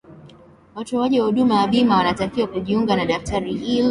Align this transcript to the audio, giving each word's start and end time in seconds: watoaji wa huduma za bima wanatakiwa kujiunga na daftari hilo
watoaji 0.75 1.19
wa 1.19 1.25
huduma 1.25 1.55
za 1.61 1.67
bima 1.67 1.97
wanatakiwa 1.97 2.47
kujiunga 2.47 2.95
na 2.95 3.05
daftari 3.05 3.53
hilo 3.53 3.89